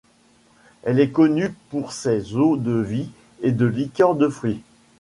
[0.81, 3.11] Elle est connue pour ses eaux-de-vie
[3.43, 4.63] et liqueurs de fruits.